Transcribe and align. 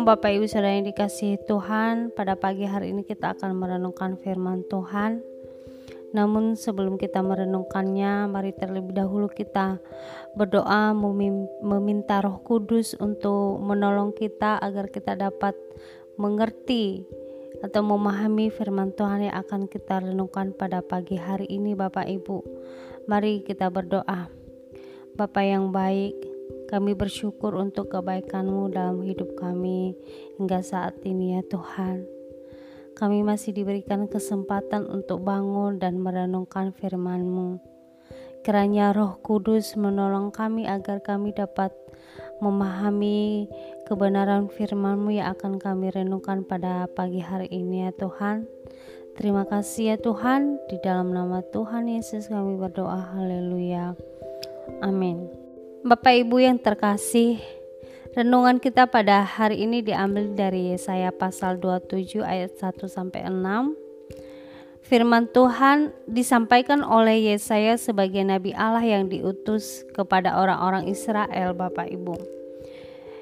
Bapak 0.00 0.36
Ibu 0.36 0.44
Saudara 0.44 0.76
yang 0.76 0.84
dikasihi 0.90 1.40
Tuhan, 1.48 2.12
pada 2.12 2.36
pagi 2.36 2.68
hari 2.68 2.92
ini 2.92 3.06
kita 3.06 3.32
akan 3.38 3.56
merenungkan 3.56 4.20
firman 4.20 4.60
Tuhan. 4.68 5.24
Namun 6.12 6.58
sebelum 6.58 7.00
kita 7.00 7.24
merenungkannya, 7.24 8.28
mari 8.28 8.52
terlebih 8.52 8.92
dahulu 8.92 9.32
kita 9.32 9.80
berdoa 10.36 10.92
meminta 11.62 12.20
Roh 12.20 12.42
Kudus 12.44 12.98
untuk 12.98 13.62
menolong 13.62 14.10
kita 14.12 14.60
agar 14.60 14.92
kita 14.92 15.16
dapat 15.16 15.56
mengerti 16.20 17.06
atau 17.60 17.84
memahami 17.84 18.48
firman 18.52 18.92
Tuhan 18.96 19.30
yang 19.30 19.36
akan 19.36 19.68
kita 19.68 20.04
renungkan 20.04 20.52
pada 20.56 20.84
pagi 20.84 21.16
hari 21.16 21.48
ini 21.48 21.76
Bapak 21.76 22.08
Ibu. 22.08 22.44
Mari 23.08 23.46
kita 23.46 23.72
berdoa. 23.72 24.39
Bapak 25.20 25.44
yang 25.44 25.68
baik, 25.68 26.16
kami 26.72 26.96
bersyukur 26.96 27.52
untuk 27.60 27.92
kebaikan-Mu 27.92 28.72
dalam 28.72 29.04
hidup 29.04 29.36
kami 29.36 29.92
hingga 30.40 30.64
saat 30.64 30.96
ini 31.04 31.36
ya 31.36 31.44
Tuhan. 31.44 32.08
Kami 32.96 33.20
masih 33.20 33.52
diberikan 33.52 34.08
kesempatan 34.08 34.88
untuk 34.88 35.20
bangun 35.20 35.76
dan 35.76 36.00
merenungkan 36.00 36.72
firman-Mu. 36.72 37.60
Kiranya 38.40 38.96
Roh 38.96 39.20
Kudus 39.20 39.76
menolong 39.76 40.32
kami 40.32 40.64
agar 40.64 41.04
kami 41.04 41.36
dapat 41.36 41.76
memahami 42.40 43.44
kebenaran 43.84 44.48
firman-Mu 44.48 45.20
yang 45.20 45.36
akan 45.36 45.60
kami 45.60 45.92
renungkan 45.92 46.48
pada 46.48 46.88
pagi 46.96 47.20
hari 47.20 47.52
ini 47.52 47.84
ya 47.84 47.92
Tuhan. 47.92 48.48
Terima 49.20 49.44
kasih 49.44 49.84
ya 49.84 49.96
Tuhan, 50.00 50.56
di 50.72 50.80
dalam 50.80 51.12
nama 51.12 51.44
Tuhan 51.44 51.92
Yesus 51.92 52.32
kami 52.32 52.56
berdoa, 52.56 53.20
haleluya. 53.20 53.92
Amin. 54.80 55.28
Bapak 55.80 56.12
Ibu 56.12 56.44
yang 56.44 56.60
terkasih, 56.60 57.40
renungan 58.12 58.60
kita 58.60 58.84
pada 58.88 59.24
hari 59.24 59.64
ini 59.64 59.80
diambil 59.80 60.28
dari 60.36 60.76
Yesaya 60.76 61.08
pasal 61.08 61.56
27 61.56 62.20
ayat 62.20 62.52
1 62.60 62.84
sampai 62.84 63.24
6. 63.26 63.72
Firman 64.84 65.30
Tuhan 65.30 65.94
disampaikan 66.04 66.82
oleh 66.82 67.32
Yesaya 67.32 67.78
sebagai 67.78 68.20
nabi 68.26 68.50
Allah 68.52 68.82
yang 68.82 69.06
diutus 69.06 69.86
kepada 69.94 70.36
orang-orang 70.36 70.90
Israel, 70.90 71.54
Bapak 71.54 71.88
Ibu. 71.88 72.40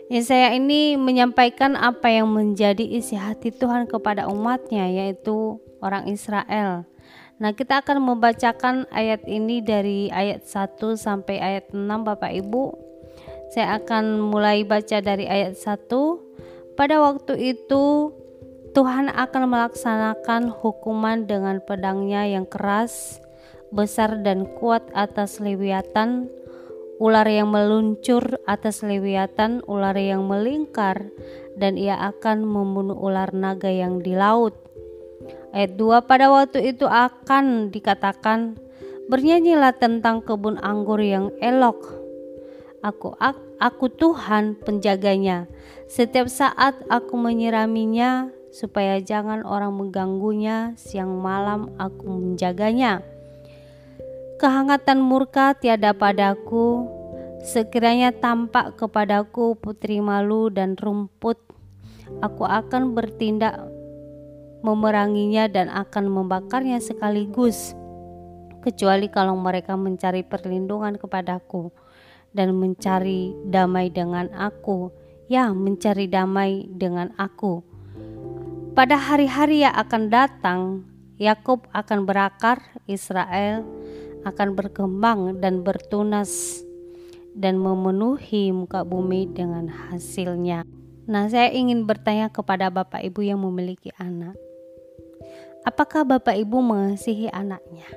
Yesaya 0.08 0.56
ini 0.56 0.96
menyampaikan 0.96 1.76
apa 1.76 2.08
yang 2.08 2.32
menjadi 2.32 2.80
isi 2.80 3.12
hati 3.12 3.52
Tuhan 3.52 3.84
kepada 3.84 4.24
umatnya 4.32 4.88
yaitu 4.88 5.60
orang 5.84 6.08
Israel 6.08 6.88
Nah, 7.38 7.54
kita 7.54 7.86
akan 7.86 8.02
membacakan 8.02 8.90
ayat 8.90 9.22
ini 9.30 9.62
dari 9.62 10.10
ayat 10.10 10.42
1 10.42 10.98
sampai 10.98 11.38
ayat 11.38 11.70
6 11.70 11.86
Bapak 12.02 12.34
Ibu. 12.34 12.74
Saya 13.54 13.78
akan 13.78 14.18
mulai 14.18 14.66
baca 14.66 14.98
dari 14.98 15.30
ayat 15.30 15.54
1. 15.54 15.86
Pada 16.74 16.98
waktu 16.98 17.54
itu 17.54 18.10
Tuhan 18.74 19.10
akan 19.10 19.42
melaksanakan 19.54 20.50
hukuman 20.50 21.30
dengan 21.30 21.62
pedangnya 21.62 22.26
yang 22.26 22.44
keras, 22.44 23.22
besar 23.70 24.18
dan 24.26 24.44
kuat 24.58 24.82
atas 24.90 25.38
lewiatan, 25.38 26.26
ular 26.98 27.26
yang 27.26 27.54
meluncur 27.54 28.42
atas 28.50 28.82
lewiatan, 28.82 29.62
ular 29.70 29.94
yang 29.94 30.26
melingkar, 30.26 31.08
dan 31.54 31.78
ia 31.78 31.94
akan 32.02 32.42
membunuh 32.42 32.98
ular 32.98 33.30
naga 33.30 33.70
yang 33.70 34.02
di 34.02 34.18
laut 34.18 34.67
Ayat 35.58 35.74
2 35.74 36.06
pada 36.06 36.30
waktu 36.30 36.70
itu 36.70 36.86
akan 36.86 37.74
dikatakan 37.74 38.62
bernyanyilah 39.10 39.74
tentang 39.74 40.22
kebun 40.22 40.54
anggur 40.62 41.02
yang 41.02 41.34
elok. 41.42 41.82
Aku 42.78 43.18
aku 43.58 43.90
Tuhan 43.90 44.54
penjaganya. 44.62 45.50
Setiap 45.90 46.30
saat 46.30 46.78
aku 46.86 47.18
menyiraminya 47.18 48.30
supaya 48.54 49.02
jangan 49.02 49.42
orang 49.42 49.74
mengganggunya. 49.74 50.78
Siang 50.78 51.18
malam 51.18 51.74
aku 51.74 52.06
menjaganya. 52.06 53.02
Kehangatan 54.38 55.02
murka 55.02 55.58
tiada 55.58 55.90
padaku, 55.90 56.86
sekiranya 57.42 58.14
tampak 58.14 58.78
kepadaku 58.78 59.58
putri 59.58 59.98
malu 59.98 60.54
dan 60.54 60.78
rumput, 60.78 61.42
aku 62.22 62.46
akan 62.46 62.94
bertindak 62.94 63.58
memeranginya 64.62 65.46
dan 65.46 65.70
akan 65.70 66.10
membakarnya 66.10 66.82
sekaligus 66.82 67.74
kecuali 68.62 69.06
kalau 69.06 69.38
mereka 69.38 69.78
mencari 69.78 70.26
perlindungan 70.26 70.98
kepadaku 70.98 71.70
dan 72.34 72.58
mencari 72.58 73.32
damai 73.46 73.88
dengan 73.88 74.28
aku 74.34 74.90
ya 75.30 75.54
mencari 75.54 76.10
damai 76.10 76.66
dengan 76.68 77.14
aku 77.16 77.62
pada 78.74 78.98
hari-hari 78.98 79.62
yang 79.62 79.74
akan 79.74 80.02
datang 80.10 80.60
Yakub 81.18 81.66
akan 81.74 82.06
berakar 82.06 82.62
Israel 82.86 83.62
akan 84.26 84.58
berkembang 84.58 85.38
dan 85.38 85.62
bertunas 85.62 86.62
dan 87.38 87.54
memenuhi 87.58 88.50
muka 88.50 88.82
bumi 88.82 89.30
dengan 89.30 89.70
hasilnya. 89.70 90.66
Nah, 91.06 91.24
saya 91.30 91.54
ingin 91.54 91.86
bertanya 91.86 92.28
kepada 92.28 92.68
Bapak 92.68 93.00
Ibu 93.00 93.22
yang 93.24 93.40
memiliki 93.40 93.94
anak. 93.96 94.34
Apakah 95.66 96.06
Bapak 96.06 96.38
Ibu 96.38 96.62
mengasihi 96.62 97.26
anaknya? 97.34 97.88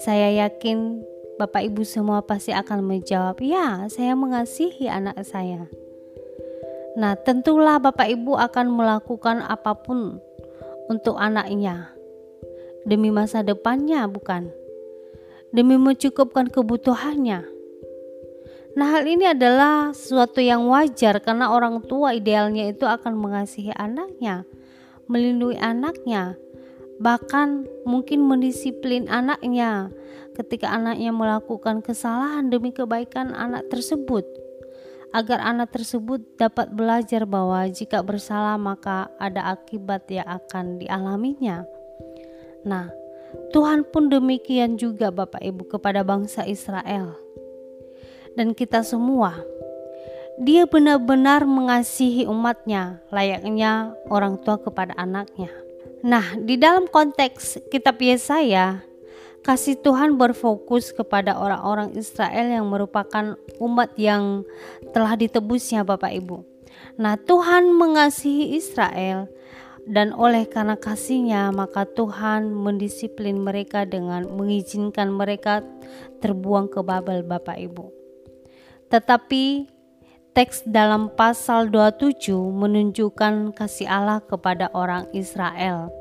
Saya 0.00 0.46
yakin 0.46 1.04
Bapak 1.36 1.68
Ibu 1.68 1.84
semua 1.84 2.24
pasti 2.24 2.54
akan 2.54 2.80
menjawab, 2.80 3.42
"Ya, 3.44 3.84
saya 3.92 4.16
mengasihi 4.16 4.88
anak 4.88 5.20
saya." 5.26 5.68
Nah, 6.94 7.18
tentulah 7.18 7.82
Bapak 7.82 8.06
Ibu 8.06 8.38
akan 8.38 8.66
melakukan 8.70 9.42
apa 9.44 9.74
pun 9.76 10.22
untuk 10.86 11.18
anaknya 11.18 11.90
demi 12.86 13.10
masa 13.10 13.42
depannya, 13.42 14.06
bukan? 14.06 14.48
Demi 15.50 15.76
mencukupkan 15.76 16.48
kebutuhannya. 16.48 17.44
Nah, 18.74 18.86
hal 18.90 19.06
ini 19.06 19.30
adalah 19.30 19.94
sesuatu 19.94 20.42
yang 20.42 20.66
wajar 20.66 21.22
karena 21.22 21.54
orang 21.54 21.78
tua 21.86 22.10
idealnya 22.10 22.66
itu 22.66 22.82
akan 22.88 23.14
mengasihi 23.14 23.70
anaknya 23.70 24.42
melindungi 25.14 25.54
anaknya, 25.62 26.34
bahkan 26.98 27.70
mungkin 27.86 28.26
mendisiplin 28.26 29.06
anaknya 29.06 29.94
ketika 30.34 30.74
anaknya 30.74 31.14
melakukan 31.14 31.78
kesalahan 31.78 32.50
demi 32.50 32.74
kebaikan 32.74 33.30
anak 33.30 33.70
tersebut, 33.70 34.26
agar 35.14 35.38
anak 35.38 35.70
tersebut 35.70 36.18
dapat 36.34 36.74
belajar 36.74 37.22
bahwa 37.22 37.62
jika 37.70 38.02
bersalah 38.02 38.58
maka 38.58 39.06
ada 39.22 39.54
akibat 39.54 40.10
yang 40.10 40.26
akan 40.26 40.82
dialaminya. 40.82 41.62
Nah, 42.66 42.90
Tuhan 43.54 43.86
pun 43.86 44.10
demikian 44.10 44.74
juga 44.74 45.14
Bapak 45.14 45.38
Ibu 45.38 45.70
kepada 45.70 46.02
bangsa 46.02 46.42
Israel 46.42 47.14
dan 48.34 48.50
kita 48.52 48.82
semua 48.82 49.38
dia 50.40 50.66
benar-benar 50.66 51.46
mengasihi 51.46 52.26
umatnya, 52.26 52.98
layaknya 53.14 53.94
orang 54.10 54.40
tua 54.42 54.58
kepada 54.58 54.90
anaknya. 54.98 55.50
Nah, 56.04 56.36
di 56.36 56.58
dalam 56.58 56.90
konteks 56.90 57.70
kitab 57.70 58.02
Yesaya, 58.02 58.82
kasih 59.46 59.78
Tuhan 59.78 60.18
berfokus 60.18 60.90
kepada 60.90 61.38
orang-orang 61.38 61.94
Israel 61.94 62.50
yang 62.50 62.66
merupakan 62.66 63.38
umat 63.62 63.94
yang 63.94 64.42
telah 64.90 65.14
ditebusnya 65.14 65.86
Bapak 65.86 66.12
Ibu. 66.12 66.42
Nah, 66.98 67.14
Tuhan 67.16 67.70
mengasihi 67.72 68.58
Israel 68.58 69.30
dan 69.84 70.16
oleh 70.16 70.48
karena 70.48 70.80
kasihnya 70.80 71.52
maka 71.52 71.84
Tuhan 71.84 72.52
mendisiplin 72.56 73.36
mereka 73.36 73.84
dengan 73.84 74.24
mengizinkan 74.32 75.12
mereka 75.12 75.60
terbuang 76.24 76.72
ke 76.72 76.80
Babel 76.80 77.20
Bapak 77.20 77.60
Ibu. 77.60 77.92
Tetapi 78.88 79.73
Teks 80.34 80.66
dalam 80.66 81.14
pasal 81.14 81.70
27 81.70 82.34
menunjukkan 82.34 83.54
kasih 83.54 83.86
Allah 83.86 84.18
kepada 84.18 84.66
orang 84.74 85.06
Israel, 85.14 85.94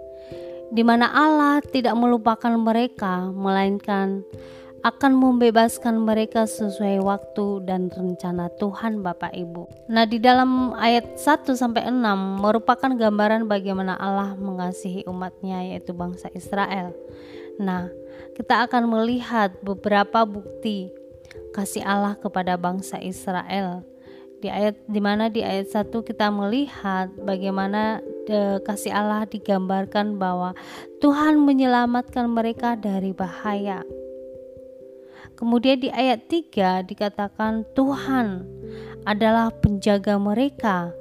di 0.73 0.81
mana 0.81 1.05
Allah 1.13 1.61
tidak 1.61 1.93
melupakan 1.93 2.49
mereka, 2.57 3.29
melainkan 3.29 4.25
akan 4.81 5.21
membebaskan 5.21 6.01
mereka 6.01 6.49
sesuai 6.49 7.05
waktu 7.05 7.61
dan 7.69 7.93
rencana 7.93 8.49
Tuhan 8.57 9.05
Bapak 9.05 9.37
Ibu. 9.37 9.69
Nah, 9.93 10.09
di 10.09 10.17
dalam 10.17 10.73
ayat 10.81 11.13
1 11.13 11.53
sampai 11.53 11.93
6 11.93 12.41
merupakan 12.41 12.89
gambaran 12.89 13.45
bagaimana 13.45 14.01
Allah 14.01 14.33
mengasihi 14.33 15.05
umatnya 15.05 15.61
yaitu 15.61 15.93
bangsa 15.93 16.33
Israel. 16.33 16.89
Nah, 17.61 17.85
kita 18.33 18.65
akan 18.65 18.97
melihat 18.97 19.53
beberapa 19.61 20.25
bukti 20.25 20.89
kasih 21.53 21.85
Allah 21.85 22.17
kepada 22.17 22.57
bangsa 22.57 22.97
Israel 22.97 23.92
di 24.43 24.51
ayat 24.51 24.75
di 24.91 24.99
mana 24.99 25.31
di 25.31 25.39
ayat 25.39 25.71
1 25.71 25.87
kita 26.03 26.27
melihat 26.27 27.07
bagaimana 27.23 28.03
de, 28.27 28.59
kasih 28.67 28.91
Allah 28.91 29.23
digambarkan 29.23 30.19
bahwa 30.19 30.51
Tuhan 30.99 31.39
menyelamatkan 31.39 32.27
mereka 32.27 32.75
dari 32.75 33.15
bahaya. 33.15 33.87
Kemudian 35.39 35.79
di 35.79 35.87
ayat 35.95 36.27
3 36.27 36.83
dikatakan 36.83 37.63
Tuhan 37.71 38.43
adalah 39.07 39.47
penjaga 39.63 40.19
mereka 40.19 40.91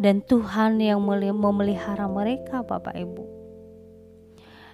dan 0.00 0.24
Tuhan 0.24 0.80
yang 0.80 1.04
memelihara 1.36 2.08
mereka 2.08 2.64
Bapak 2.64 2.96
Ibu. 2.96 3.24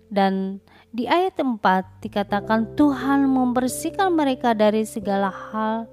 Dan 0.06 0.62
di 0.94 1.10
ayat 1.10 1.42
4 1.42 1.58
dikatakan 2.06 2.78
Tuhan 2.78 3.26
membersihkan 3.26 4.14
mereka 4.14 4.54
dari 4.54 4.86
segala 4.86 5.34
hal 5.34 5.90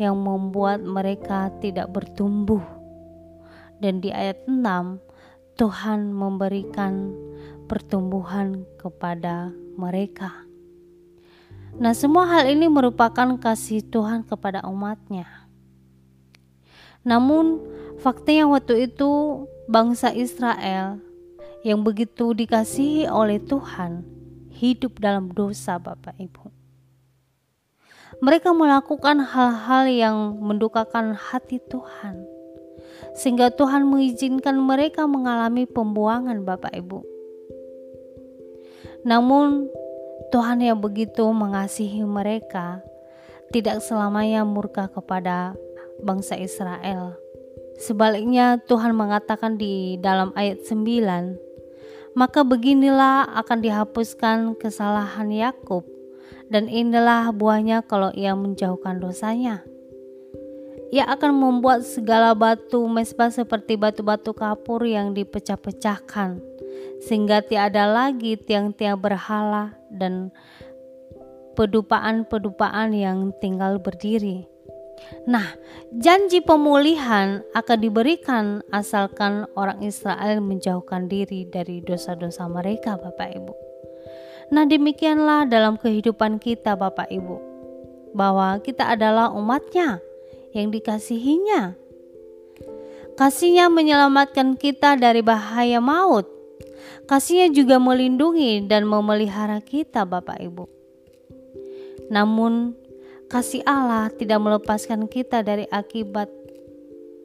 yang 0.00 0.16
membuat 0.16 0.80
mereka 0.80 1.52
tidak 1.60 1.90
bertumbuh. 1.92 2.62
Dan 3.82 3.98
di 3.98 4.14
ayat 4.14 4.46
6 4.46 5.02
Tuhan 5.58 6.16
memberikan 6.16 7.12
pertumbuhan 7.68 8.64
kepada 8.80 9.52
mereka. 9.76 10.32
Nah, 11.76 11.96
semua 11.96 12.28
hal 12.28 12.52
ini 12.52 12.68
merupakan 12.68 13.36
kasih 13.40 13.80
Tuhan 13.84 14.28
kepada 14.28 14.64
umatnya. 14.68 15.48
Namun, 17.02 17.64
faktanya 18.00 18.44
waktu 18.48 18.92
itu 18.92 19.44
bangsa 19.66 20.12
Israel 20.12 21.00
yang 21.64 21.80
begitu 21.80 22.36
dikasihi 22.36 23.08
oleh 23.08 23.40
Tuhan 23.40 24.04
hidup 24.52 25.00
dalam 25.00 25.32
dosa 25.32 25.80
Bapak 25.80 26.14
Ibu. 26.20 26.61
Mereka 28.22 28.54
melakukan 28.54 29.18
hal-hal 29.18 29.90
yang 29.90 30.38
mendukakan 30.38 31.10
hati 31.10 31.58
Tuhan. 31.58 32.22
Sehingga 33.18 33.50
Tuhan 33.50 33.82
mengizinkan 33.82 34.62
mereka 34.62 35.10
mengalami 35.10 35.66
pembuangan 35.66 36.46
Bapak 36.46 36.70
Ibu. 36.70 37.02
Namun 39.02 39.66
Tuhan 40.30 40.62
yang 40.62 40.78
begitu 40.78 41.26
mengasihi 41.34 42.06
mereka 42.06 42.78
tidak 43.50 43.82
selamanya 43.82 44.46
murka 44.46 44.86
kepada 44.86 45.58
bangsa 46.06 46.38
Israel. 46.38 47.18
Sebaliknya 47.82 48.62
Tuhan 48.70 48.94
mengatakan 48.94 49.58
di 49.58 49.98
dalam 49.98 50.30
ayat 50.38 50.62
9, 50.62 52.14
maka 52.14 52.46
beginilah 52.46 53.34
akan 53.34 53.58
dihapuskan 53.58 54.54
kesalahan 54.62 55.26
Yakub 55.34 55.82
dan 56.52 56.68
inilah 56.68 57.32
buahnya 57.32 57.88
kalau 57.88 58.12
ia 58.12 58.36
menjauhkan 58.36 59.00
dosanya. 59.00 59.64
Ia 60.92 61.08
akan 61.08 61.32
membuat 61.32 61.88
segala 61.88 62.36
batu 62.36 62.84
mesbah 62.84 63.32
seperti 63.32 63.80
batu-batu 63.80 64.36
kapur 64.36 64.84
yang 64.84 65.16
dipecah-pecahkan 65.16 66.36
sehingga 67.00 67.40
tiada 67.40 67.88
lagi 67.88 68.36
tiang-tiang 68.36 69.00
berhala 69.00 69.72
dan 69.88 70.28
pedupaan-pedupaan 71.56 72.92
yang 72.92 73.32
tinggal 73.40 73.80
berdiri. 73.80 74.44
Nah, 75.24 75.48
janji 75.96 76.44
pemulihan 76.44 77.40
akan 77.56 77.78
diberikan 77.80 78.44
asalkan 78.70 79.48
orang 79.56 79.80
Israel 79.80 80.44
menjauhkan 80.44 81.08
diri 81.08 81.48
dari 81.48 81.80
dosa-dosa 81.80 82.46
mereka, 82.46 83.00
Bapak 83.00 83.32
Ibu. 83.32 83.71
Nah, 84.52 84.68
demikianlah 84.68 85.48
dalam 85.48 85.80
kehidupan 85.80 86.36
kita, 86.36 86.76
Bapak 86.76 87.08
Ibu, 87.08 87.40
bahwa 88.12 88.60
kita 88.60 88.92
adalah 88.92 89.32
umatnya 89.32 89.98
yang 90.52 90.68
dikasihinya. 90.68 91.72
Kasihnya 93.16 93.72
menyelamatkan 93.72 94.60
kita 94.60 95.00
dari 95.00 95.24
bahaya 95.24 95.80
maut 95.80 96.28
Kasihnya 97.06 97.50
juga 97.50 97.76
melindungi 97.82 98.64
dan 98.64 98.86
memelihara 98.86 99.58
kita 99.58 100.06
Bapak 100.06 100.38
Ibu. 100.38 100.64
Namun 102.08 102.76
kasih 103.26 103.64
Allah 103.66 104.12
tidak 104.12 104.38
melepaskan 104.38 105.08
kita 105.10 105.42
dari 105.42 105.66
akibat 105.68 106.30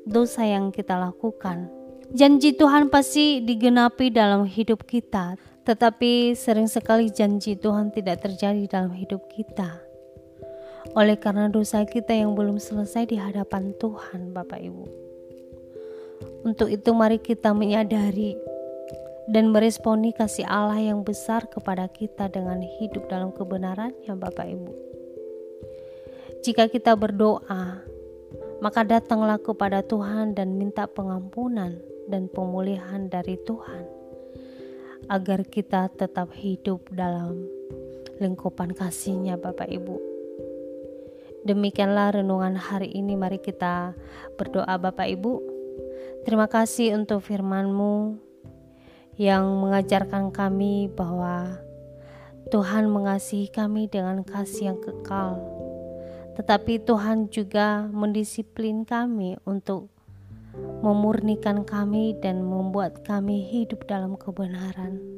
dosa 0.08 0.48
yang 0.48 0.74
kita 0.74 0.98
lakukan. 0.98 1.70
Janji 2.16 2.56
Tuhan 2.56 2.88
pasti 2.88 3.44
digenapi 3.44 4.08
dalam 4.10 4.48
hidup 4.48 4.88
kita, 4.88 5.36
tetapi 5.68 6.32
sering 6.32 6.72
sekali 6.72 7.12
janji 7.12 7.60
Tuhan 7.60 7.92
tidak 7.92 8.24
terjadi 8.24 8.72
dalam 8.72 8.96
hidup 8.96 9.28
kita. 9.28 9.84
Oleh 10.96 11.20
karena 11.20 11.52
dosa 11.52 11.84
kita 11.84 12.16
yang 12.16 12.40
belum 12.40 12.56
selesai 12.56 13.12
di 13.12 13.20
hadapan 13.20 13.76
Tuhan, 13.76 14.32
Bapak 14.32 14.64
Ibu. 14.64 14.86
Untuk 16.48 16.72
itu, 16.72 16.96
mari 16.96 17.20
kita 17.20 17.52
menyadari 17.52 18.40
dan 19.28 19.52
meresponi 19.52 20.16
kasih 20.16 20.48
Allah 20.48 20.80
yang 20.80 21.04
besar 21.04 21.52
kepada 21.52 21.92
kita 21.92 22.32
dengan 22.32 22.64
hidup 22.80 23.12
dalam 23.12 23.36
kebenarannya 23.36 24.16
Bapak 24.16 24.48
Ibu. 24.48 24.72
Jika 26.48 26.72
kita 26.72 26.96
berdoa, 26.96 27.84
maka 28.64 28.88
datanglah 28.88 29.36
kepada 29.36 29.84
Tuhan 29.84 30.32
dan 30.32 30.56
minta 30.56 30.88
pengampunan 30.88 31.76
dan 32.08 32.32
pemulihan 32.32 33.12
dari 33.12 33.36
Tuhan 33.44 33.97
agar 35.08 35.48
kita 35.48 35.88
tetap 35.92 36.36
hidup 36.36 36.88
dalam 36.92 37.48
lingkupan 38.20 38.76
kasihnya 38.76 39.40
Bapak 39.40 39.72
Ibu. 39.72 39.96
Demikianlah 41.48 42.20
renungan 42.20 42.60
hari 42.60 42.92
ini 42.92 43.16
mari 43.16 43.40
kita 43.40 43.96
berdoa 44.36 44.76
Bapak 44.76 45.08
Ibu. 45.08 45.34
Terima 46.28 46.52
kasih 46.52 47.00
untuk 47.00 47.24
firman-Mu 47.24 48.20
yang 49.16 49.48
mengajarkan 49.64 50.36
kami 50.36 50.92
bahwa 50.92 51.56
Tuhan 52.52 52.92
mengasihi 52.92 53.48
kami 53.48 53.88
dengan 53.88 54.28
kasih 54.28 54.76
yang 54.76 54.80
kekal. 54.84 55.40
Tetapi 56.36 56.84
Tuhan 56.84 57.32
juga 57.34 57.88
mendisiplin 57.90 58.84
kami 58.84 59.40
untuk 59.48 59.90
memurnikan 60.86 61.66
kami 61.66 62.14
dan 62.22 62.46
membuat 62.46 63.02
kami 63.04 63.42
hidup 63.50 63.88
dalam 63.90 64.14
kebenaran. 64.16 65.17